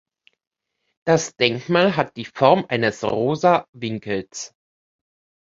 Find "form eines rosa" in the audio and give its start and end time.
2.25-3.67